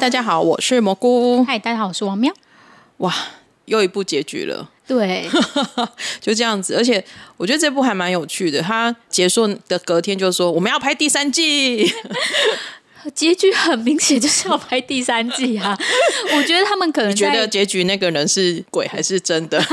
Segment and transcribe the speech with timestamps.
[0.00, 1.44] 大家好，我是蘑菇。
[1.44, 2.32] 嗨，大家好，我是王喵。
[2.96, 3.14] 哇，
[3.66, 4.70] 又一部结局了。
[4.86, 5.28] 对，
[6.22, 6.74] 就这样子。
[6.74, 7.04] 而且
[7.36, 8.62] 我觉得这部还蛮有趣的。
[8.62, 11.92] 它结束的隔天就说我们要拍第三季。
[13.14, 15.76] 结局很明显就是要拍第三季啊！
[16.36, 19.60] 我觉得他们可能觉得结局那个人是鬼还是真的？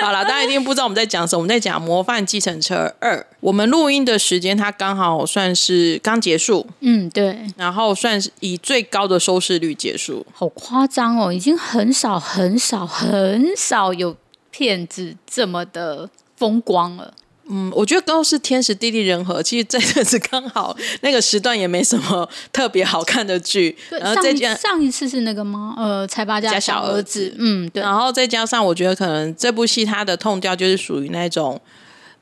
[0.00, 1.38] 好了，大家一定不知道我们在讲什么。
[1.38, 3.18] 我们在讲《模范计程车二》。
[3.40, 6.66] 我们录音的时间，它刚好算是刚结束。
[6.80, 7.36] 嗯，对。
[7.56, 10.24] 然后算是以最高的收视率结束。
[10.32, 11.32] 好夸张哦！
[11.32, 14.16] 已经很少、很少、很少有
[14.50, 17.14] 片子这么的风光了。
[17.48, 19.42] 嗯，我觉得都是天时地利人和。
[19.42, 23.76] 其实这阵子刚好那个时段也没什么特别好看的剧。
[23.90, 25.74] 对，然后再加上一次是那个吗？
[25.78, 27.34] 呃，财阀家小儿子。
[27.38, 27.82] 嗯，对。
[27.82, 31.60] 然后再加上，我觉得可能这部戏它的 tone 调就是属于那种。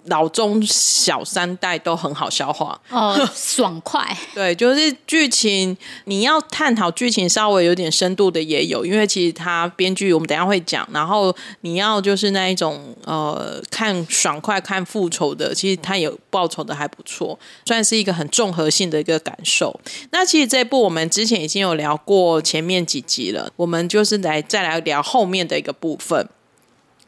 [0.06, 4.16] 老中小三代都很好消化哦，爽快。
[4.34, 10.88] 对，就是剧情，你要探讨剧情稍微有点深度的也有，因为其实他编剧我们等一下会讲。
[10.92, 19.78] 然后你要就是那一种呃，看爽快、看复仇的，其实他有报仇的还不错，算是一个很综合性的一个感受。
[20.10, 26.28] 那其实这部我们之前已经有聊过前面几集了，我们就是来再来聊后面的一个部分。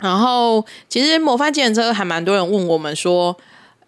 [0.00, 3.36] 然后，其实《模范计程车》还蛮多人问我们说：“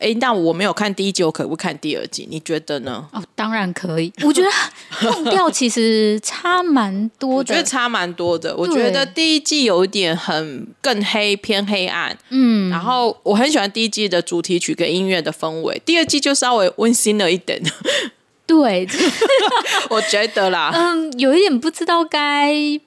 [0.00, 2.26] 哎，那我没有看第一集，我可不可以看第二集？
[2.30, 4.12] 你觉得呢？”哦，当然可以。
[4.24, 4.48] 我觉得
[4.98, 8.56] 痛调其实差蛮多的，我觉得差蛮多的。
[8.56, 12.16] 我觉得第一季有一点很更黑，偏黑暗。
[12.30, 15.80] 嗯，然后我很喜欢第一季的主题曲跟音乐的氛围。
[15.84, 17.62] 第二季就稍微温馨了一点。
[18.46, 18.84] 对，
[19.90, 22.80] 我觉得啦，嗯，有一点不知道该。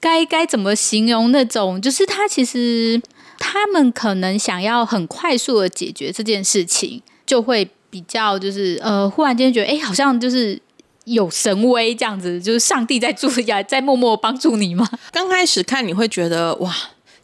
[0.00, 1.80] 该该怎么形容那种？
[1.80, 3.00] 就是他其实
[3.38, 10.60] 他们可能想要很快速的解决这件事情，就会比较就是呃，忽然间觉得哎、欸，好像就是
[11.04, 14.88] 有神威这样子，就是上帝在助呀，在默默帮助你吗？
[15.10, 16.72] 刚开始看你会觉得哇，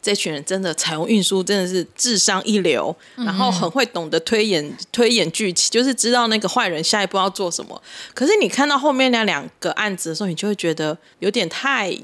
[0.01, 7.81] 这群人真的采用运输真的是智商一流，然后很会懂得推演推演剧情，就是知道那个坏人下一步要做什么。
[8.13, 11.97] 可是你看到后面那两个案子的时候，你就会觉得有点太。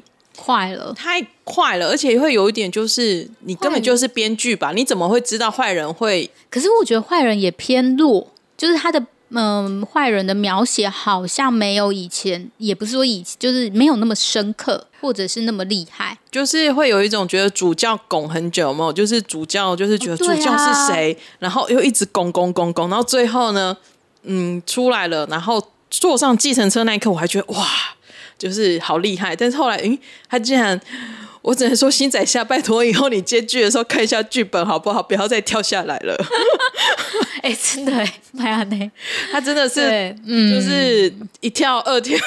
[0.43, 4.71] 快了，太快了，而且会有一点，就是你根本就是编剧吧？
[4.71, 6.27] 你怎么会知道坏人会？
[6.49, 18.91] 可是我觉得坏人也偏弱，就是他的嗯，坏人的描写好像没有以前，也不是说以前，就是没有那么深刻，或者是那么厉害，就是会有一种觉得主教拱很久，有没有？
[18.91, 23.77] 就是主教就是觉得主教是谁，然后又一直拱拱拱拱，然后最后呢，
[24.23, 27.65] 嗯，出来了，然后坐上计程车那一刻，我还觉得哇。
[28.41, 30.79] 就是好厉害，但是后来，诶，他竟然，
[31.43, 35.03] 我只能说，新仔下，拜托以后你接剧的时候看一下剧本好不好？
[35.03, 36.17] 不要再跳下来了。
[37.43, 38.89] 哎，真的哎，麦亚内，
[39.31, 42.17] 他 真的是，嗯，就是一跳二跳。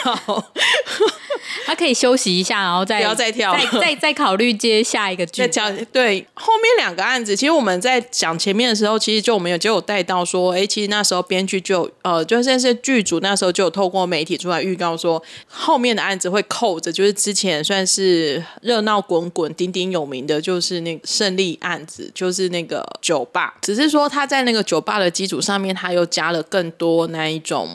[1.66, 5.46] 他可以休息一下，然后再不要再跳，再再再考虑接下一个剧。
[5.92, 23.54] 对，后面两个案子，其实我们在讲前面的时候，其实就我们有就有带到说，哎，其实那时候编剧就呃，就算是剧组那时候就有透过媒体出来预告说，后面的案子会扣着，就是之前算是热闹滚滚、鼎鼎有名的，就是那个胜利案子，就是那个酒吧。
[23.62, 27.68] 只是说他在那个酒吧的基础上面，他又加了更多那一种。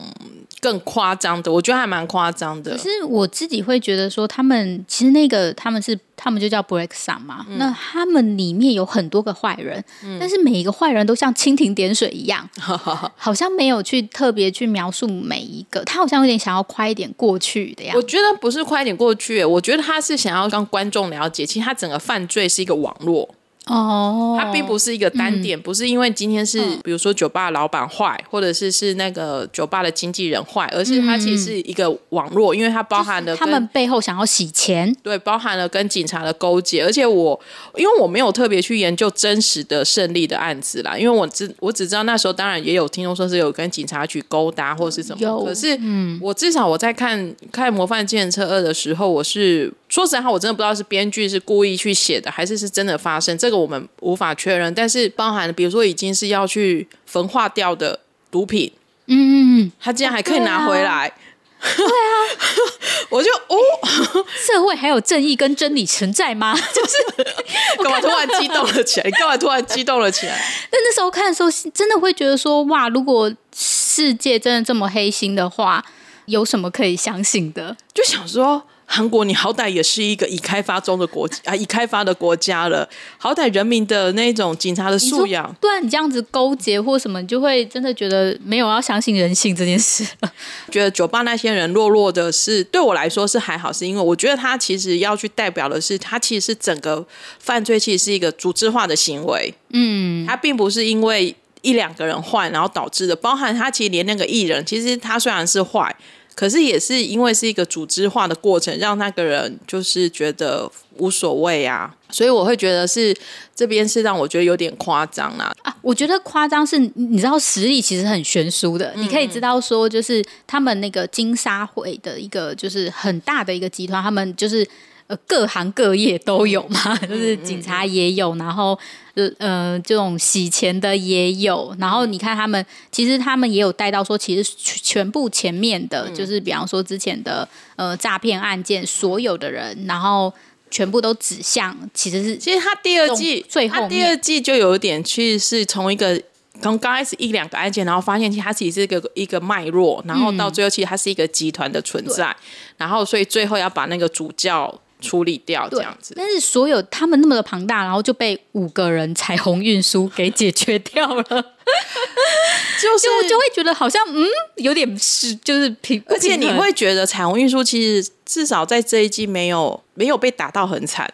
[0.60, 2.72] 更夸张的，我觉得还蛮夸张的。
[2.72, 15.84] 可是我自己会觉得说，他们其实那个他们是他们就叫 Sun 嘛，嗯、那他们里面有很多个坏人，嗯、但是每一个坏人都像蜻蜓点水一样， 好像没有去特别去描述每一个。
[15.84, 17.98] 他好像有点想要快一点过去的样子。
[17.98, 23.28] 我觉得不是快一点过去，我觉得他是想要让观众了解，其实他整个犯罪是一个网络。
[23.66, 36.82] 哦，它并不是一个单点，嗯、不是因为今天是比如说酒吧老板坏，嗯、或者是是那个酒吧的经纪人坏，而是它其实是一个网络，因为它包含了他们背后想要洗钱，对，包含了跟警察的勾结。
[36.84, 37.38] 而且我
[37.76, 45.44] 因为我没有特别去研究真实的胜利的案子啦，因为我只我只知道那时候当然也有听众说是有跟警察局勾搭或是什么，有。
[45.44, 53.58] 可是嗯，我至少我在看看《模范计程车二》的时候，我是说实在话，我真的不知道是编剧是故意去写的，还是是真的发生这个。
[53.58, 57.98] 我们无法确认，但是包含比如说已经是要去焚化掉的
[58.30, 58.72] 毒品，
[59.06, 59.34] 嗯嗯
[59.64, 61.12] 嗯，他竟然还可以拿回来，
[61.60, 62.72] 对啊，对啊
[63.10, 63.56] 我就哦，
[64.46, 66.54] 社会还有正义跟真理存在吗？
[66.72, 66.96] 就是
[67.82, 69.10] 干嘛突然激动了起来？
[69.10, 70.38] 干嘛突然激动了起来？
[70.70, 75.84] 但那时候看的时候，真的会觉得说，哇，如果世界真的这么黑心的话，
[76.26, 77.76] 有什么可以相信的？
[77.92, 78.62] 就想说。
[78.92, 82.86] 韩国，你好歹也是一个已开发中的国啊，已开发的国家了，
[83.18, 90.32] 好歹人民的那种警察的素养，对啊，你这样子勾结或什么，你就会真的觉得没有要相信人性这件事了。
[90.72, 97.06] 觉得酒吧那些人落落的是对我来说是还好，是因为我觉得他其实要去代表的是，他其实是整个
[97.38, 99.54] 犯罪，其实是一个组织化的行为。
[99.68, 101.32] 嗯，他并不是因为
[101.62, 105.94] 一两个人坏然后导致的，包含他其实连那个艺人，其实他虽然是坏。
[106.40, 110.66] 可是也是因为是一个组织化的过程，让那个人就是觉得
[110.96, 113.14] 无所谓啊，所以我会觉得是
[113.54, 115.76] 这边是让我觉得有点夸张啦啊。
[115.82, 124.66] 我觉得夸张是，你知道实力其实很悬殊的，嗯、你可以知道说，就是他们那个金沙会的一个就是很大的一个集团，他们就是。
[125.10, 128.78] 呃，各行各业都有嘛，就是警察也有，然后
[129.14, 140.32] 呃呃，这种洗钱的也有，然后你看他们，其实他们也有带到说，其实全部前面的，就是比方说之前的呃诈骗案件，所有的人，然后
[140.70, 146.22] 全部都指向，其实是其实他第二季最后第二季就有点去是从一个
[146.62, 152.36] 从刚开始一两个案件，然后发现其实它其实是一个一个脉络，然后到最后其实它是一个集团的存在，
[152.76, 154.72] 然后所以最后要把那个主教。
[155.00, 164.26] 处理掉这样子，但是所有他们那么的庞大，然后就被五个人彩虹运输给解决掉了， 就是就，就会觉得好像嗯
[164.56, 171.12] 有点是就是平，而且你会觉得彩虹运输其实至少在这一季没有没有被打到很惨。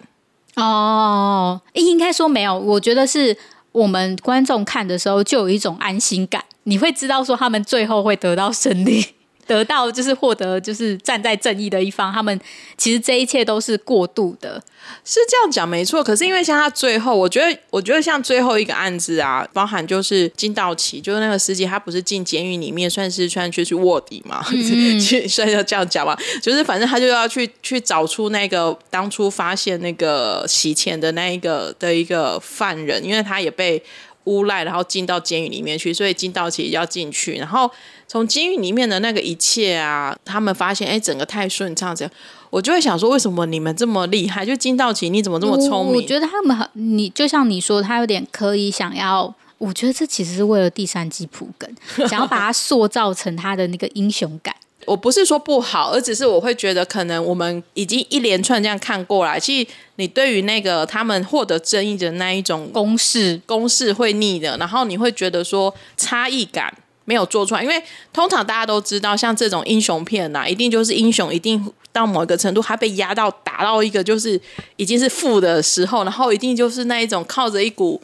[0.55, 3.37] 哦，应该说没有，我觉得是
[3.73, 9.05] 我们观众看的时候就有一种安心感，你会知道说他们最后会得到胜利。
[9.47, 12.13] 得到就是获得，就是站在正义的一方。
[12.13, 12.39] 他们
[12.77, 14.63] 其实这一切都是过度的，
[15.05, 16.03] 是这样讲没错。
[16.03, 26.17] 可是因为像他最后，我觉得，我觉得像最后一个案子啊，包含就是金道奇，就是那个司机，他不是进监狱里面，算是算去去卧底嘛，嗯、 算要这样讲嘛。
[26.43, 33.83] 就是反正他就要去去找出那个当初发现那个洗钱的那一个的一个犯人，因为他也被
[34.27, 37.69] 诬赖，然后进到监狱里面去，所以金道奇要进去，然后。
[38.09, 42.13] 从监狱里面的那个一切啊，他们发现哎，整个太顺畅，这样
[42.51, 44.47] 我就会想说，为什么你们这么厉害？
[44.47, 45.95] 就金道奇，你怎么这么聪明？
[45.95, 51.69] 我，我觉得他们很，你就像你说，他有点刻意想要，我觉得这其实是为了第三季铺梗，
[52.09, 54.55] 想要把他塑造成他的那个英雄感。
[54.87, 66.73] 我不是说不好，而只是我会觉得，可能我们已经一连串这样看过来，其实你对于那个他们获得争议的那一种公式，公式会腻的，然后你会觉得说差异感。
[67.09, 67.81] 没有做出来，因为
[68.13, 74.41] 通常大家都知道，像这种英雄片呐、啊，一定就是英雄一定到某一个程度，他被压到打到一个就是
[74.75, 78.03] 已经是负的时候，然后一定就是那一种靠着一股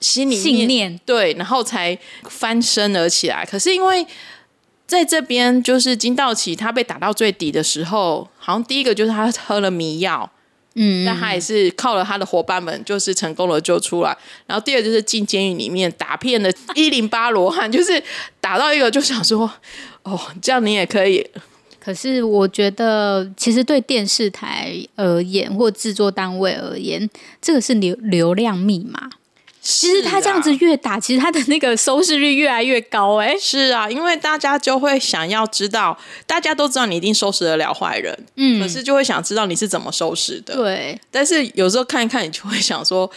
[0.00, 1.96] 心里面信念，对，然后才
[2.28, 3.46] 翻身而起来。
[3.48, 4.04] 可是因为
[4.94, 10.30] 在这边，就是金道奇他被打到最底的时候，好像第一个就是他喝了迷药。
[10.76, 14.16] 嗯，但他也是靠了他的伙伴们，就是成功的救出来。
[14.46, 18.02] 然后第二就是进监狱里面打遍了一零八罗汉，就是
[18.40, 19.48] 打到一个就想说，
[20.02, 21.24] 哦，这样你也可以。
[21.78, 27.08] 可是我觉得，其实对电视台而言，或制作单位而言，
[27.40, 29.10] 这个是流流量密码。
[29.64, 33.34] 其实他这样子越打，其实他的那个收视率越来越高哎。
[33.40, 40.54] 是啊，因为大家就会想要知道，大家都知道你一定收拾得了坏人，嗯，可是就会想知道你是怎么收拾的。
[40.54, 43.10] 对，但是有时候看一看，你就会想说，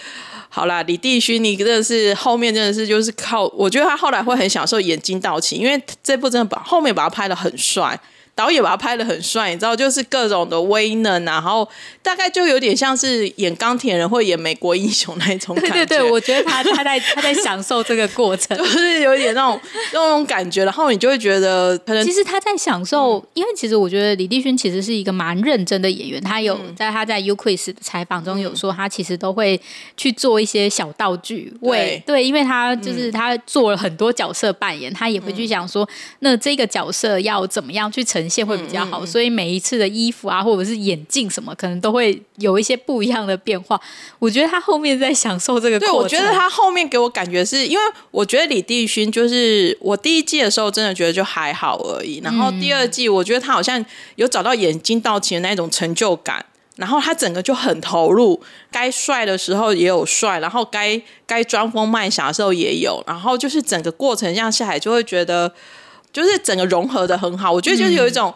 [0.47, 7.99] 好啦，李帝勋，你真的是后面真的是就是靠，我觉得他后来会很享受演金道奇，因为这部真的把后面把他拍的很帅。
[8.37, 11.67] 导演把他拍的很帅，你知道，就是各种的威能，然后
[12.03, 15.71] 大概就有点像是演钢铁人或演美国英雄那种感觉。
[15.71, 19.59] 对对对，我觉得他他在他在享受这个过程， 就是有点那种
[19.91, 29.59] 那种感觉，然后你就会觉得可能其实他在享受，嗯、因为其实我觉得李立勋其实是一个蛮认真的演员，他有在他在 u q u i s 的采访中有说，他其实都会
[29.95, 35.87] 去做一些小道具，为对，对，因为他就是他做了很多角色扮演，他也会去想说，
[36.19, 43.79] 那这个角色要怎么样去呈现会比较好，所以每一次的衣服啊，或者是眼镜什么，可能都会有一些不一样的变化。
[44.19, 45.79] 我觉得他后面在享受这个。
[45.79, 53.83] 对，我觉得他后面给我感觉是因为我觉得李帝勋就是我第一季的时候真的觉得就还好而已，然后第二季我觉得他好像
[54.15, 58.41] 有找到眼睛到齐的那种成就感，然后他整个就很投入，
[58.71, 65.53] 该帅的时候也有帅，然后该该装疯卖傻的时候也有，然后就是整个过程这样下来就会觉得。
[66.17, 68.33] 就是整个融合的很好，我觉得就是有一种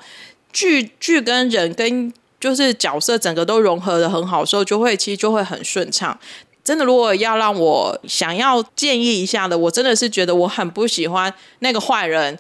[0.54, 6.16] 剧剧跟人跟就是角色整个都融合的很好的时候，就会其实就会很顺畅。
[6.64, 12.38] 真的，如果要让我想要建议一下的，我真的是觉得我很不喜欢那个坏人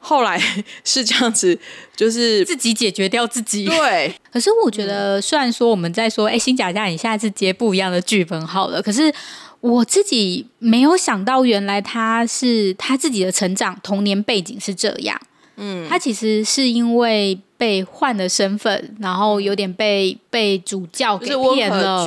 [0.00, 0.36] 后来
[0.82, 1.56] 是这样子，
[1.94, 3.66] 就是自己解决掉自己。
[3.66, 9.14] 对，可是我觉得，虽然说我们在说，哎、欸，新贾嘉你下次接不一样的剧本好了，可是
[9.60, 15.20] 我自己没有想到，原来他是他自己的成长童年背景是这样。
[15.56, 22.06] 嗯，他其实是因为被换了身份，然后有点被被主教给骗了。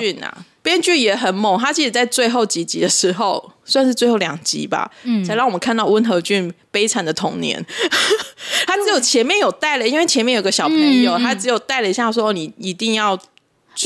[0.64, 7.64] 编剧也很猛，他其实，在最后几集的时候，算是最后两集吧，嗯，才让我们看到温和俊悲惨的童年。
[8.66, 13.20] 他只有前面有带了，因为前面有个小朋友，嗯、他只有带了一下，说你一定要。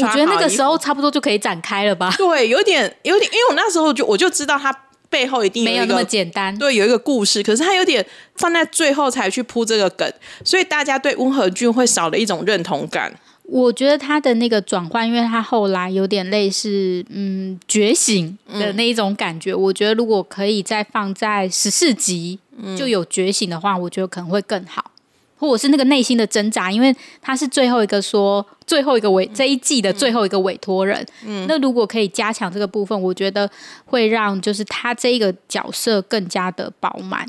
[0.04, 2.14] 我觉得那个时候差不多就可以展开了吧？
[2.18, 4.72] 对，有点，有点，因为我那时候就我就知道他
[5.10, 10.12] 背后一定有一没有那么简单，对，有一个故事，可是他有点放在最后才去铺这个梗，
[10.44, 13.14] 所以大家对温和俊会少了一种认同感。
[13.44, 19.54] 我觉得他的那个转换，因为他后来有点类似嗯觉醒的那一种感觉。
[19.54, 22.38] 嗯、我觉得如果可以再放在十四集
[22.78, 24.92] 就有觉醒的话，嗯、我觉得可能会更好，
[25.38, 31.06] 或者是那个内心的挣扎，因为他是最后一个说最后一个委、嗯、这一季的最后一个委托人。
[31.26, 33.50] 嗯，那如果可以加强这个部分，我觉得
[33.86, 37.26] 会让就是他这一个角色更加的饱满。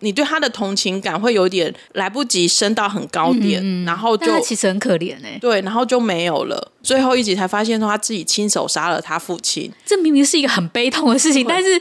[0.00, 6.72] 你对他的同情感会有点来不及升到很高点，嗯嗯，然后就他其实很可怜哎、欸，对，然后就没有了。
[6.82, 11.80] 最后一集才发现说他自己亲手杀了他父亲，这明明是一个很悲痛的事情，但是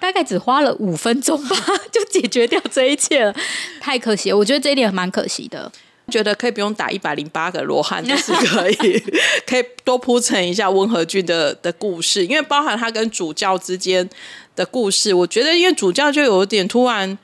[0.00, 1.56] 大概只花了五分钟吧，
[1.92, 3.34] 就解决掉这一切了，
[3.80, 4.36] 太可惜了。
[4.36, 5.70] 我觉得这一点蛮可惜的，
[6.10, 9.02] 觉得可以不用打一百零八个罗汉，就是可以
[9.46, 14.08] 可以多铺陈一下温和俊的的故事，因为包含他跟主教之间
[14.54, 17.18] 的故事，我觉得因为主教就有点突然。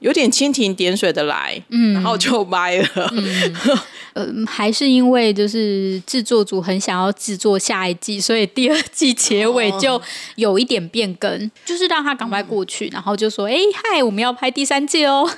[0.00, 3.10] 有点蜻蜓点水的来，嗯，然后就掰了。
[3.12, 3.54] 嗯，
[4.14, 10.00] 呃，还是因为就是制作组很想要制作下一季，所以第二季结尾 就
[10.36, 15.28] 有一点变更，哦、就是让他赶快过去，嗯、然后就说：“哎，嗨，我们要拍第三季哦。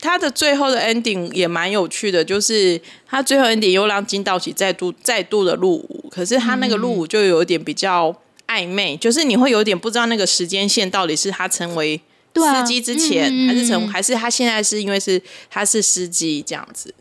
[0.00, 8.14] 他的最后的 ending 也蛮有趣的，就是他最后 ending 又让金道喜再度再度的入伍，可是他那个入伍就有点比较
[8.48, 12.00] 暧昧，嗯、就是你会有点不知道那个时间线到底是他成为。
[12.34, 16.94] 司机之前、嗯、还是从，还是他现在是因为是他是司机这样子，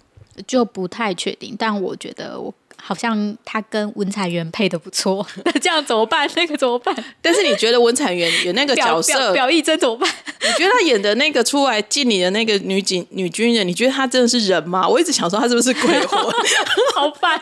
[0.47, 1.55] 就不太确定。
[1.57, 2.53] 但我觉得我。
[2.81, 6.29] 好像他跟文彩元配的不错，那 这样怎么办？
[6.35, 6.95] 那个怎么办？
[7.21, 10.09] 但是你觉得文彩元演那个角色表意真怎么办？
[10.41, 14.87] 你觉得他演的那个出来敬礼的那个女警女军人，你觉得她真的是人吗？
[14.87, 16.19] 我一直想说她是不是鬼魂？
[16.95, 17.41] 好烦啊！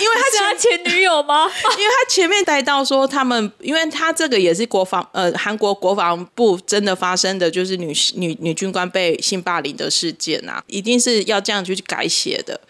[0.00, 1.46] 因为他是他前女友吗？
[1.78, 12.60] 因为他前面带到说他们，因为他这个也是国防呃韩国国防部真的发生的就是女女女军官被性霸凌的事件啊，一定是要这样去改写的。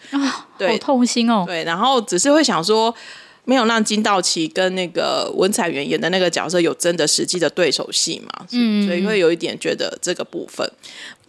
[0.57, 1.43] 对，好痛心哦。
[1.45, 2.93] 对，然后只是会想说，
[3.45, 8.45] 没有让金道奇跟那个文彩元演的那个角色有真的实际的对手戏嘛？
[8.51, 10.69] 嗯，所以会有一点觉得这个部分。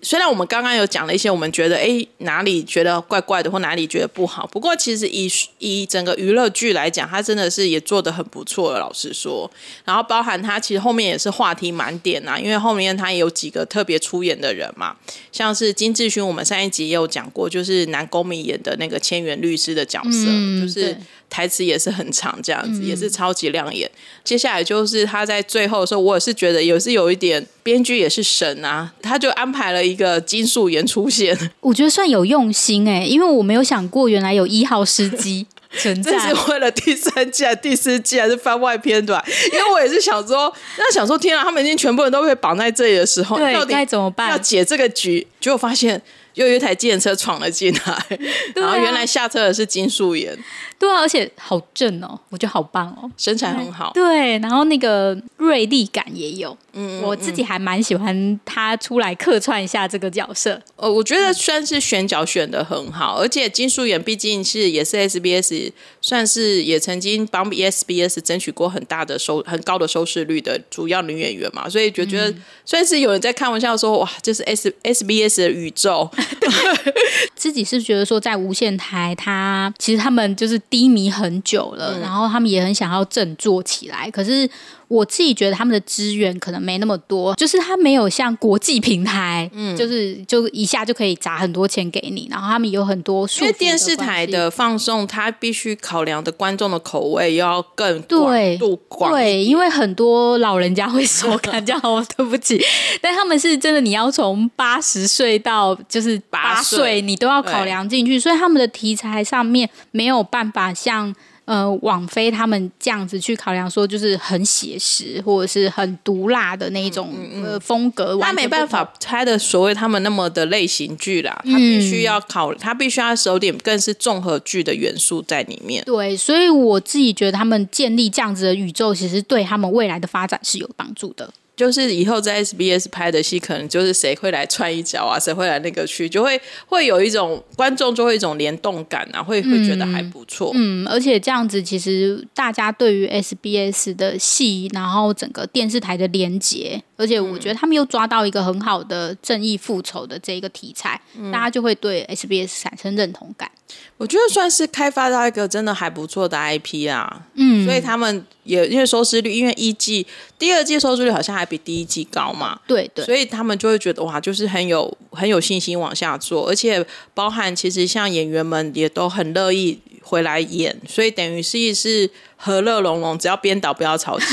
[0.00, 4.46] 虽然我们刚刚有讲了一些，我们觉得哎哪里觉得怪怪的，或哪里觉得不好。
[4.46, 8.78] 不过其实以以整个娱乐剧来讲，它真的是也做的很不错的。
[8.78, 9.50] 老实说，
[9.84, 14.96] 然后包含它其实后面也是话题满点呐，因为后面它也有几个特别出演的人嘛，
[15.32, 20.96] 像是金志勋，我们上一集也有讲过，就是南宫珉演的那个千元律师的角色，嗯、就是。
[21.30, 23.90] 台词也是很长，这样子、嗯、也是超级亮眼。
[24.24, 35.47] 接下来就是他在最后的时候，我也是觉得也是有一点编剧也是神啊，他就安排了一个金素妍出现， 我觉得算有用心哎、欸，因为我没有想过原来有一号司机
[35.78, 39.25] 存在，这是为了第三季第四季还是番外篇对吧？
[39.52, 44.30] 因为我也是想说， 那想说天啊，他们已经全部人都被绑在这里的时候，对，到底该怎么办？
[44.30, 46.00] 要解这个局，结果发现。
[46.35, 48.07] 又有一台计程车闯了进来，啊、
[48.54, 50.38] 然后原来下车的是金素妍，
[50.78, 72.32] 对啊，而且好正哦，我觉得好棒哦，身材很好，对，然后那个锐利感也有，嗯，我自己还蛮喜欢他出来客串一下这个角色，呃，我觉得算是选角选的很好，而且金素妍毕竟是也是 SBS，算是也曾经帮 SBS 争取过很大的收很高的收视率的主要女演员嘛，所以就觉得
[72.64, 76.08] 算是有人在开玩笑说，哇，这是 S SBS 的宇宙。
[76.40, 76.49] 对，
[77.35, 84.49] 自己是觉得说，在无线台，他其实他们就是低迷很久了，嗯、然后他们也很想要振作起来，可是。
[84.88, 93.42] 我自己觉得他们的资源可能没那么多，就是他没有像国际平台，嗯，就是就一下就可以砸很多钱给你，然后他们有很多数。
[93.42, 99.12] 因为电视台的放送，他必须考量的观众的口味要更广度广。
[99.12, 102.59] 对，因为很多老人家会说看，这样我对不起，
[103.02, 111.14] 但他们是真的，你要从八十岁到就是八岁，你都要考量进去，所以他们的题材上面没有办法像。
[111.48, 125.82] 呃，网飞他们这样子去考量，说就是很写实或者是很毒辣的那种呃风格，他没办法拍的所谓他们那么的类型剧啦，他必须要考，他必须要收点更是综合剧的元素在里面。
[125.86, 131.32] 对，所以我自己觉得他们建立这样子的宇宙，其实对他们未来的发展是有帮助的。
[131.58, 140.52] 就是以后在 SBS 拍的戏，可能就是谁会来串一脚啊，谁会来那个去，就会会有一种观众就会一种联动感啊，会会觉得还不错。
[140.54, 153.50] 嗯，而且这样子其实大家对于 SBS 的戏，然后整个电视台的连结，而且我觉得他们又抓到一个很好的正义复仇的这一个题材，嗯、大家就会对 SBS 产生认同感。
[153.96, 160.06] 我觉得算是开发到一个真的还不错的 IP 啊，嗯，所以他们也因为收视率，因为一季、
[160.38, 169.78] 第二季收视率好像还比第一季高嘛，对对，所以他们就会觉得哇，就是很有很有信心往下做，而且包含其实像演员们也都很乐意
[170.08, 174.24] 回来演，所以等于是是和乐融融，只要编导不要吵架。
[174.24, 174.32] 你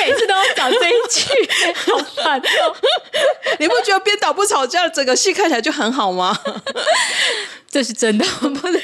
[0.00, 1.28] 每次都要讲这一句，
[1.74, 2.74] 好烦哦！
[3.58, 6.34] 你不觉得编导不吵架，整个戏看起来就很好吗？
[7.68, 8.80] 这是真的，不能？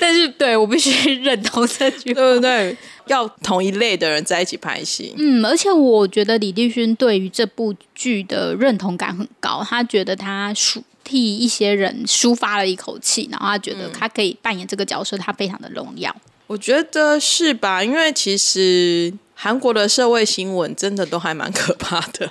[0.00, 2.76] 但是对我必须认同这句，对不对？
[3.06, 5.14] 要同一类的人在一起拍戏。
[5.16, 16.14] 嗯，而且我觉得李帝勋对于这部剧的认同感很高，他觉得他抒替一些人抒发了一口气，然后他觉得他可以扮演这个角色，他非常的荣耀。
[16.46, 17.82] 我觉得是吧？
[17.82, 19.12] 因为其实。
[19.40, 22.28] 韩国的社会新闻真的都还蛮可怕的，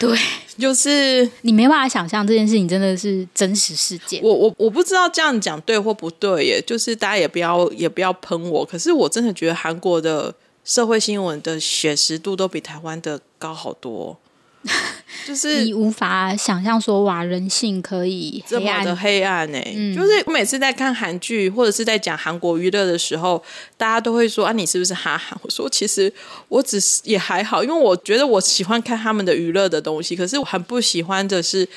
[0.00, 0.18] 对，
[0.58, 4.20] 就是你没办法想象这件事情真的是真实事件。
[4.24, 14.18] 我我我不知道这样讲对或不对耶，就是大家也不要也不要喷我，可是我真的觉得韩国的社会新闻的写实度都比台湾的高好多。
[15.26, 19.72] 就是你无法想象说哇，人性可以这么的黑暗呢、欸。
[19.76, 23.42] 嗯、就是我每次在看韩剧或者是在讲韩国娱乐的时候，
[23.76, 25.38] 大家都会说啊，你是不是哈韩？
[25.42, 26.12] 我说其实
[26.48, 30.16] 我只是也还好，因为我觉得我喜欢看他们的娱乐的东西。
[30.16, 31.68] 可是我很不喜欢的是，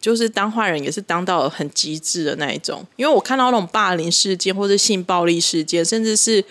[0.00, 2.84] 就是当坏人也是当到很极致的那一种。
[2.96, 6.44] 因为我看到那种霸凌事件或者性暴力事件，甚至是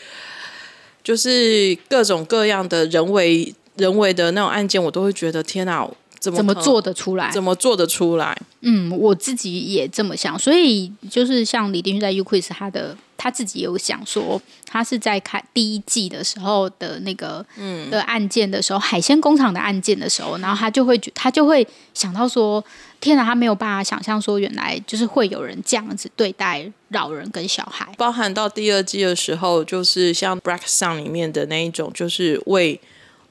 [1.04, 3.54] 就是各种各样的人为。
[3.78, 5.88] 人为的那种案件，我都会觉得天哪，
[6.20, 7.32] 怎么怎么做得出来？
[7.32, 8.38] 怎么做得出来？
[8.62, 10.38] 嗯，我自己也这么想。
[10.38, 22.64] 所以就是像李丁旭在 U-Quiz 他的他自己有想说，他是在看第一季的时候的那个嗯的案件的时候，海鲜工厂的案件的时候，然后他就会他就会想到说，
[23.00, 27.88] 天哪，他没有办法想象说，原来就是会有人这样子对待老人跟小孩。
[27.96, 32.82] 包含到第二季的时候，就是像 Black Sun 里面的那一种，就是为。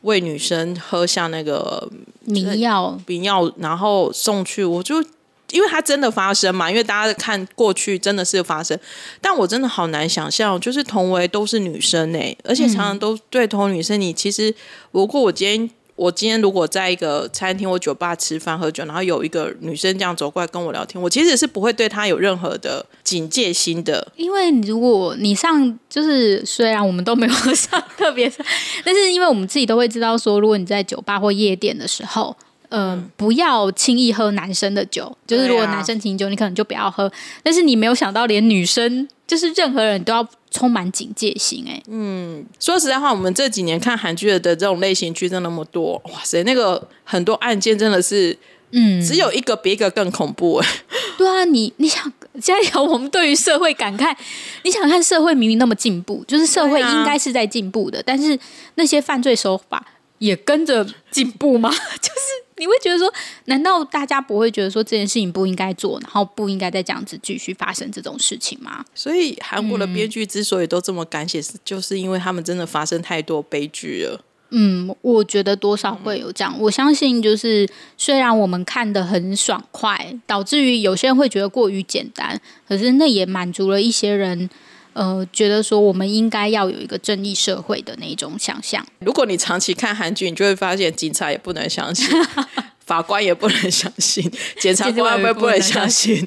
[0.06, 1.90] 喂女生喝下那个
[2.24, 5.02] 迷药，迷药，然后送去，我就
[5.50, 8.78] 因为它真的发生嘛，因为大家看过去真的是发生，
[9.20, 14.54] 但我真的好难想象，就是同为都是女生哎、欸，而且常常都对同女生，你其实
[14.92, 15.70] 如果我今天。
[15.96, 24.06] 我今天如果在一个餐厅或酒吧吃饭喝酒，然后有一个女生这样走过来跟我聊天，我其实是不会对她有任何的警戒心的。
[24.16, 28.44] 因为如果你上，就是虽然我们都没有上特别上，
[28.84, 32.36] 但是因为我们自己都会知道说，如果你在酒吧或夜店的时候，
[32.68, 35.16] 嗯、呃，不要轻易喝男生的酒。
[35.26, 37.10] 就是如果男生请酒，你可能就不要喝。
[37.42, 40.28] 但是你没有想到，连女生，就是任何人都要。
[40.56, 48.34] 充满警戒心哎、欸，嗯，说实在话，我们这几年看韩剧的这种类型剧真的那么多，哇塞，那个很多案件真的是，
[48.70, 50.82] 嗯，只有一个比一个更恐怖哎、欸。
[51.18, 54.16] 对啊，你你想现在有我们对于社会感慨，
[54.62, 58.38] 你想看社会明明那么进步，就是社会应该是在进步的，啊、但是
[58.76, 59.86] 那些犯罪手法
[60.20, 61.68] 也跟着进步吗？
[62.00, 62.45] 就是。
[62.58, 63.12] 你会觉得说，
[63.46, 68.84] 难道大家不会觉得说这件事情不应该做，然后不应该再这样子继续发生这种事情吗？
[68.94, 74.20] 所以韩国的编剧之所以都这么敢写，是、嗯、就是因为他们真的发生太多悲剧了。
[74.50, 76.54] 嗯，我觉得多少会有这样。
[76.56, 84.48] 嗯、我相信就是虽然我们看得很爽快，导致于有些人会觉得过于简单，可是那也满足了一些人。
[84.96, 88.82] 呃，觉得说我们应该要有一个正义社会的那种想象。
[89.00, 92.08] 如果你长期看韩剧，你就会发现警察也不能相信，
[92.86, 94.24] 法官也不能相信，
[94.58, 96.26] 检察官也不能相信。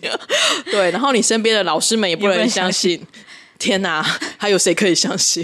[0.70, 3.02] 对，然后你身边的老师们也不能相信。
[3.58, 4.06] 天哪，
[4.38, 5.44] 还有谁可以相信？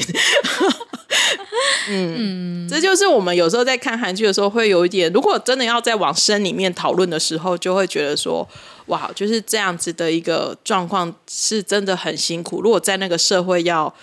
[1.89, 8.47] 嗯，嗯，这就是我们有时候在看韩剧的时候会有一点，如果真的要再往深里面讨论的时候，就会觉得说。
[8.87, 12.61] 哇，就是这样子的一个状况，是真的很辛苦。
[12.61, 13.93] 如果在那个社会要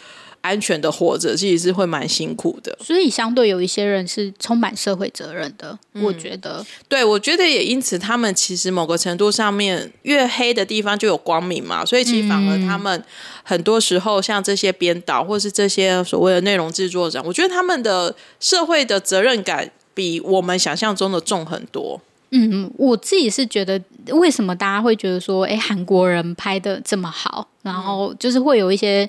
[0.40, 2.76] 安全的活着，其实是会蛮辛苦的。
[2.84, 6.66] 所以相对有一些人是充满社会责任的，嗯、我觉得。
[6.88, 11.86] 对，我觉得也因此，他们其实某个程度上面，越黑的地方就有光明嘛。
[11.86, 13.00] 所以其实反而他们
[13.44, 22.00] 很多时候，像这些编导或是这些所谓的内容制作人，我觉得他们的社会的责任感比我们想象中的重很多。
[22.32, 29.08] 嗯，我自己是觉得，为什么大家会觉得说，哎，韩国人拍的这么好，然后就是会有一些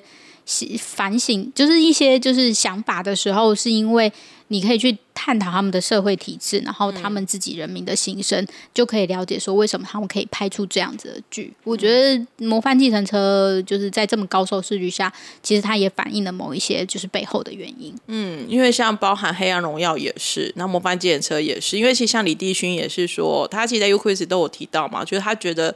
[0.78, 4.12] 反省，就是一些就是想法的时候，是因为。
[4.48, 11.52] 你可以去探讨他们的社会体制，然后他们自己人民的心声，就可以了解说为什么他们可以拍出这样子的剧。
[11.64, 17.94] 我觉得《模范计程车》就是在这么高收视率下，其实它也反映了某一些就是背后的原因。
[18.08, 25.74] 嗯，因为像包含《黑暗荣耀》也是，那《模范计程车》也是，因为其实像李帝勋也是说，他其实在 YouCris 都有提到嘛，就是他觉得。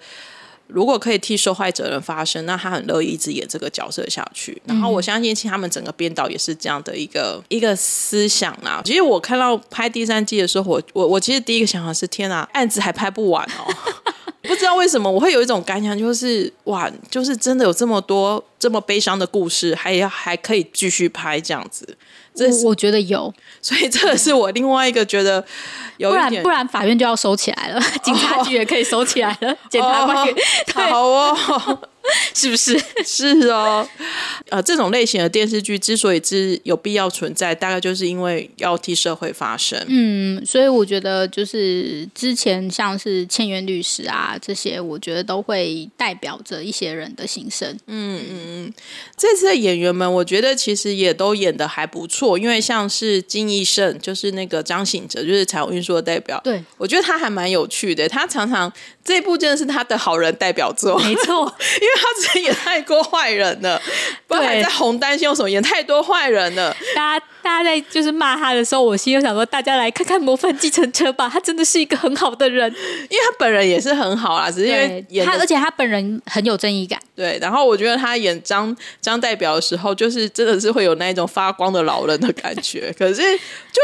[0.68, 4.61] 如果可以替受害者人发声，那他很乐意一直演这个角色下去。
[4.66, 8.81] 然后我相信，其实他们整个编导也是这样的一个一个思想啦。
[8.85, 13.74] 其实我看到拍第三季的时候，我我我其实第一个想法是：天啊，案子还拍不完哦！
[14.42, 21.96] 不知道为什么我会有一种感想，就是哇，就是真的有这么多这么悲伤的故事，还要还可以继续拍这样子。
[22.46, 25.44] 我我觉得有， 所以这是我另外一个觉得
[25.96, 30.35] 有一点，不然不然法院就要收起来了， 警察局也可以收起来了，检察官也
[30.90, 31.79] 好哦。
[32.34, 32.78] 是不是？
[33.04, 33.87] 是哦，
[34.48, 39.78] 呃，这种类型的电视剧之所以之有必要存在，大概就是因为要替社会发声。
[39.88, 47.68] 嗯，所以我觉得就是之前像是《千元律师》啊这些，我觉得都会代表着一些人的心声。
[47.87, 48.74] 嗯嗯嗯，
[49.16, 56.40] 这次的演员们，我觉得其实也都演的还不错，因为像是金义圣，就是那个张醒哲，就是财务运输的代表。
[56.42, 58.72] 对，我觉得他还蛮有趣的，他常常
[59.04, 61.97] 这一部真的是他的好人代表作，没错， 因为。
[61.98, 63.80] 他之前演太多坏人了，
[64.26, 66.74] 不然还在红单线为什么演太多坏人了？
[66.94, 72.70] 大家大家在就是骂他的时候，我心里想说，大家来看看《模范继承车》吧，他真的是一个很好的人，
[73.08, 76.98] 因为他本人也是很好啦，只是因为演他，而且他本人很有正义感。
[77.16, 83.22] 对，然后我觉得他演张张代表的时候，就是真的是会有那一种发光的老人的感觉，可是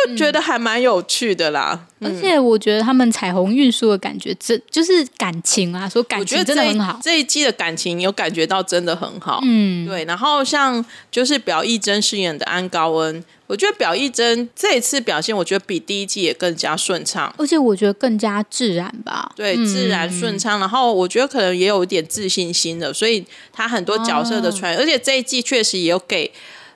[0.09, 1.87] 就觉得还蛮有趣的啦。
[2.01, 6.99] 嗯、而且我觉得他们彩虹运输的感觉，真就是感情啊，说感情真的很好。
[7.03, 10.05] 这一季的感情有感觉到真的很好，嗯，对。
[10.05, 19.31] 然后像就是表义珍饰演的安高恩，我觉得表义珍这一次表现，我觉得比第一季也更加顺畅，而且我觉得更加自然吧。
[19.35, 20.59] 对，自然顺畅。
[20.59, 26.31] 嗯、然后我觉得可能也有一点自信心的，所以他很多角色的传，哦、而且这一季确实也有给。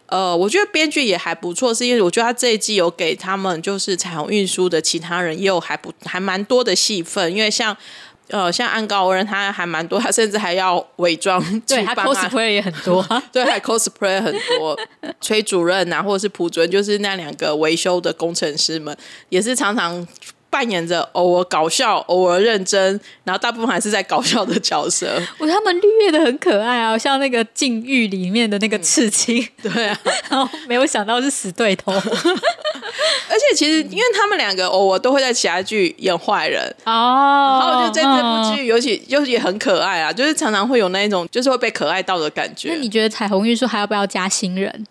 [0.08, 7.76] 呃，我觉得编剧也还不错，是因为我觉得他这一季有给他们就是彩虹运输的其他人也有还不还蛮多的戏份，因为像
[8.28, 14.78] 呃像安高人他还蛮多，他甚至还要伪装，对他 cosplay 也很多， 对，还 cosplay 很多，
[15.20, 18.96] 崔主任啊，或者是朴主任，就是那两个维修的工程师们，
[19.28, 20.06] 也是常常。
[20.50, 25.06] 扮演着偶尔搞笑、偶尔认真，然后大部分还是在搞笑的角色。
[25.38, 29.98] 我觉得他们绿叶的很可爱啊，像那个《禁欲》里面的那个刺青，嗯、 对啊，
[30.30, 31.92] 然后没有想到是死对头。
[33.30, 42.70] 而且其实，因为他们两个偶尔都会在其他剧演坏人哦，然后就在这部剧，尤其又也很可爱啊，就是常常会有那一种，就是会被可爱到的感觉。
[42.70, 44.86] 那你觉得彩虹运输还要不要加新人？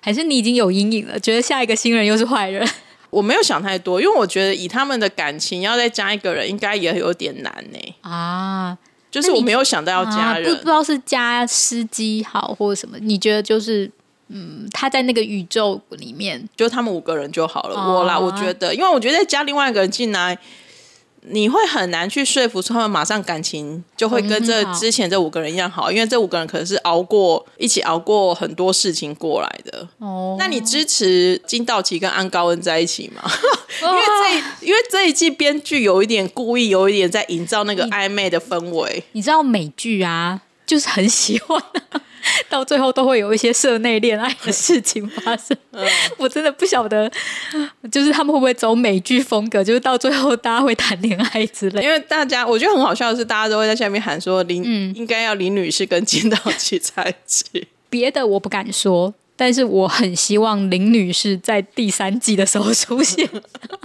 [0.00, 2.66] 还是你已经有阴影了，觉得下一个新人又是坏人？
[3.12, 7.94] 我没有想太多，因为我觉得以他们的感情要再加一个人，应该也有点难呢。
[8.00, 8.76] 啊，
[9.10, 12.96] 就是我没有想到要加人，啊、不不知道是加司机好或者什么？
[13.00, 13.90] 你觉得就是
[14.28, 17.76] 嗯，他在那个宇宙里面，就他们五个人就好了。
[17.76, 20.38] 啊、我啦，我觉得，因为我觉得再加另外一个人进来。
[21.28, 29.86] 你会很难去说服他们，马上感情就会跟这之前这五个人一样好，因为这五个人可能是熬过一起熬过很多事情过来的。
[29.98, 33.22] 哦，那你支持金道奇跟安高恩在一起吗？
[33.80, 39.04] 因为这一因为这一季编剧有一点故意，有一点在营造那个暧昧的氛围。
[39.12, 41.62] 你，你知道美剧啊，就是很喜欢。
[42.48, 45.86] 到最后都会有一些社内恋爱的事情发生，嗯、
[46.18, 47.10] 我真的不晓得，
[47.90, 51.82] 就是他们会不会走美剧风格，就是到最后大家会谈恋爱之类。
[51.82, 57.66] 因为大家我觉得很好笑的是，大家都会在下面喊说林，林、嗯、应该要林女士跟金道奇在一起。
[57.88, 59.14] 别的我不敢说。
[59.34, 63.28] 但是我很希望林女士在第三季的时候出现，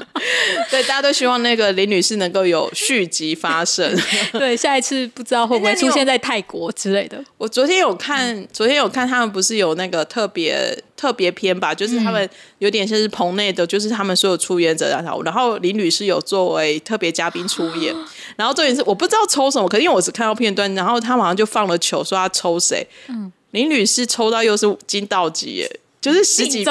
[0.69, 3.91] 对，大家都希望那个林女士能够有续集发生。
[4.33, 7.23] 对，下一次不知道会不会出现在泰国之类的。
[7.37, 11.73] 我昨天有看，昨天有看他们不是有那个特别特别篇吧？
[11.73, 12.29] 就是他们
[12.59, 17.95] 有点像是棚内的，就是他们所有出演者然后，然后林女士有作为特别嘉宾出演。
[18.35, 22.85] 然后重点是我不知道抽什么，可是因为我只看到片段，然后他马上就放了球，说他抽谁。
[23.07, 23.31] 嗯。
[23.51, 26.65] 林女士抽到又是金道吉耶，就是十几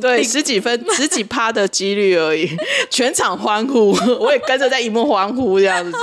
[0.00, 2.48] 对十几分十几趴的几率而已，
[2.90, 5.98] 全场欢呼， 我也跟着在荧幕欢呼这样子，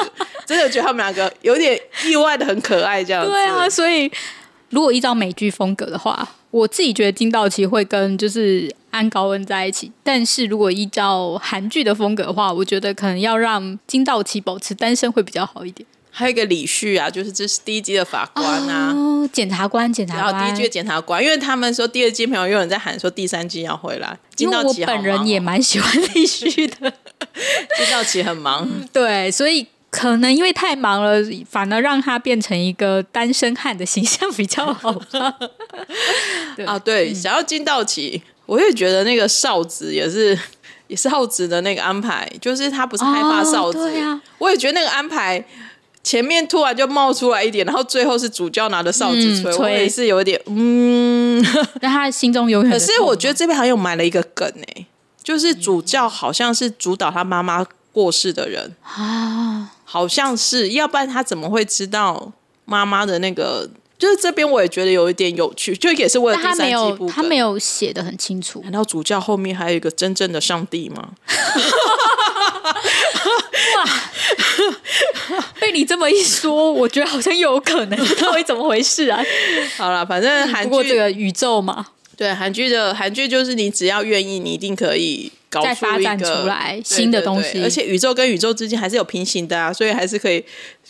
[0.45, 3.31] 真的觉得他们两个有点意外的很可爱这样子。
[3.31, 4.11] 对啊，所以
[4.69, 15.87] 如果依照美剧风格的话，我自己觉得金道奇会跟就是安高恩在一起，但是如果依照韩剧的风格的话，我觉得可能要让金道奇保持单身会比较好一点。
[16.17, 26.91] 还有一个李旭啊，就是这是第一季的法官啊，哦、检察官，检察官，然后第一季的检察官，因为他们说第二季朋友有人在喊说第三季要回来，金道奇、哦、我本人也蛮喜欢李旭的，
[27.77, 34.91] 金道奇很忙，对，所以可能因为太忙了，反而让他变成一个单身汉的形象比较好
[36.55, 40.35] 对 啊，对，想要金道奇，我也觉得那个哨子也是，
[40.87, 45.45] 也 是哨子的那个安排，就是他不是害怕哨子，哦对啊、我也觉得那个安排。
[46.07, 51.45] 前面突然就冒出来一点，然后最后是主教拿着哨子吹，嗯、我也是有一点嗯，
[51.81, 52.71] 但他心中永远。
[52.71, 54.85] 可是我觉得这边好像有埋了一个梗诶，
[55.21, 62.31] 就是主教好像是主导他妈妈过世的人啊，好像是，要不然他怎么会知道
[62.63, 63.69] 妈妈的那个？
[63.99, 68.61] 就是这边我也觉得有一点有趣，就也是为了第三季部，他没有写的很清楚。
[68.63, 71.09] 难道主教后面还有一个真正的上帝吗？
[75.31, 75.45] 哇！
[75.59, 79.21] 被你这么一说，我觉得好像有可能，到底怎么回事啊？
[79.77, 90.43] 好了，反正韩剧这个宇宙嘛，对韩剧的韩剧就是你只要愿意，你一定可以搞出一个新的东西，对对对，而且宇宙跟宇宙之间还是有平行的啊，所以还是可以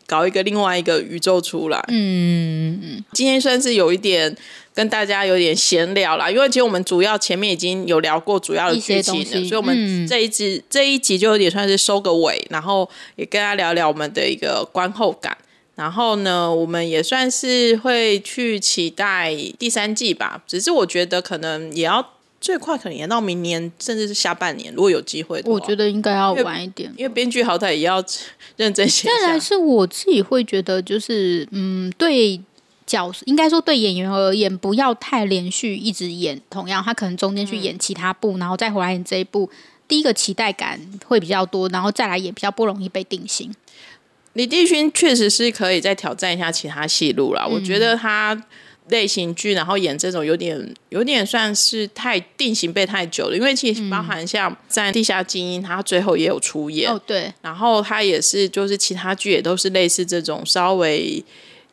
[0.06, 1.84] 搞一个另外一个宇宙出来。
[1.89, 4.36] 嗯嗯，今天算是有一点。
[4.77, 15.35] 跟大家有点闲聊啦，因为其实我们主要前面已经有聊过主要的剧情了，所以我们这一集、嗯、这一集就有点算是收个尾，然后也跟大家聊聊我们的一个观后感。
[15.73, 20.43] 然后呢，我们也算是会去期待第三季吧。
[20.45, 25.55] 只是我觉得可能也要最快可能延到明年，甚至是下半年，如果有机会的话。
[25.55, 28.03] 我觉得应该要晚一点，因为编剧好歹也要
[28.57, 29.09] 认真写。
[29.09, 32.39] 当然是我自己会觉得，就是嗯，对。
[32.88, 39.50] 角色应该说，对演员而言，不要太连续一直演同样，他可能中间去演其他部，嗯、然后再回来演这一部，
[39.88, 43.54] 第一个期待感会比较多，然后再来演比较不容易被定型。
[44.34, 48.41] 李帝勋确实是可以再挑战一下其他戏路啦，嗯、我觉得他
[48.88, 61.21] 类型剧，然后演这种有点有点算是太定型被太久了，因为其实包含像在《地下精英》，他最后也有出演哦，对，然后他也是就是其他剧也都是类似这种稍微。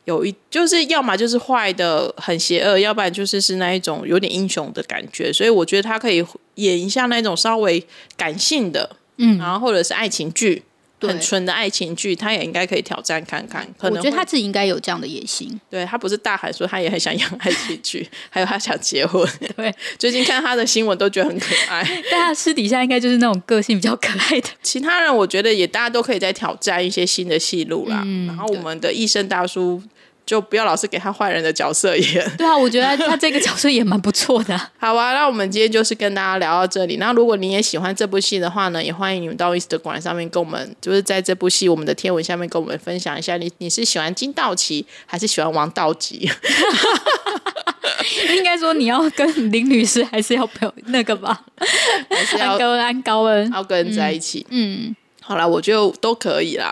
[0.05, 6.23] 有一就是要么就是坏的很邪恶，要不然就是是那一种有点英雄的感觉，所以我觉得他可以
[6.55, 7.83] 演一下那种稍微
[8.15, 10.63] 感性的，嗯，然后或者是爱情剧，
[11.01, 13.67] 很纯的爱情剧，他也应该可以挑战看看。
[13.77, 19.27] 可能我觉得他自己应该有这样的野心，对他不是大喊说他也很想演爱情剧， 还有他想结婚。
[19.57, 24.49] 对，最近看他的新闻都觉得很可爱， 但他私底下应该就是那种个性比较可爱的。
[24.61, 29.81] 其他人我觉得也大家都可以再挑战一些新的戏路啦，嗯、然后我们的医生大叔。
[30.25, 32.31] 就不要老是给他坏人的角色演。
[32.37, 34.59] 对啊，我觉得他这个角色也蛮不错的。
[34.79, 36.97] 好啊，那我们今天就是跟大家聊到这里。
[36.97, 46.29] 那如果你也喜欢这部戏的话呢，也欢迎你们到 Instagram 上面跟我们，就是在这部戏我们的天文下面跟我们分享一下你，你你是喜欢金道奇还是喜欢王道吉？
[48.35, 51.43] 应该说你要跟林女士还是要不要那个吧？
[52.09, 54.45] 还是要跟安高恩要跟人在一起？
[54.49, 54.87] 嗯。
[54.87, 54.95] 嗯
[55.27, 56.71] 好啦，我就都可以啦，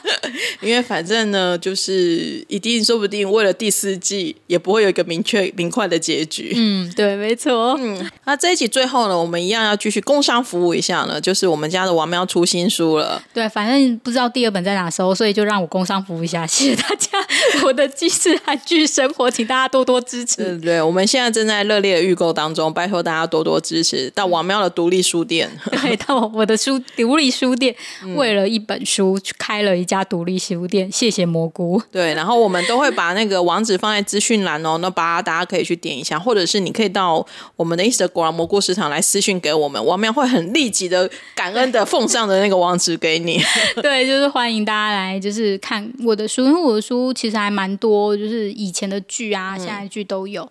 [0.62, 6.54] 因为反正呢，就是一定说不定为了第四季也不会有一个明确明快的结局。
[6.56, 7.76] 嗯，对，没错。
[7.78, 13.22] 嗯，那这一集最后呢，我们一样要继续工商服务一下呢，就是我们家的王喵出新书了。
[13.34, 17.10] 对，反正不知道第二本在哪收，所以就让我工商服务一下，谢谢大家。
[17.62, 20.36] 我的机智韩剧生活，请大家多多支持。
[20.36, 24.10] 对，对，我们现在正在热烈的预购当中，拜托大家多多支持。
[24.14, 25.50] 到王喵的独立书店，
[25.82, 27.76] 对，到我的书独立书店。
[28.14, 31.80] 为了一本书去开了一家独立书店，谢谢蘑菇。
[31.90, 37.24] 对，然后我们都会把那个网址放在资讯栏哦，那把大家可以去点一下，或者是你可以到
[37.56, 43.40] 我们的 Instagram 蘑菇食堂来私讯给我们，我们会很立即的感恩的奉上的那个网址给你。
[43.82, 50.48] 对，就是欢迎大家来，就是看我的书，因为我的书其实还蛮多，就是以前的剧啊，现在剧都有。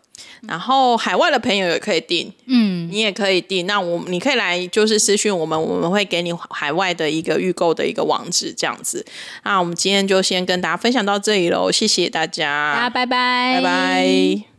[0.48, 3.65] 然后海外的朋友也可以订，嗯，你也可以订。
[3.65, 9.05] 那我你可以来就是私讯我们，我们会给你海外的一个预购的一个网址，这样子。
[9.43, 14.51] 那我们今天就先跟大家分享到这里喽，谢谢大家，大家拜拜，拜拜。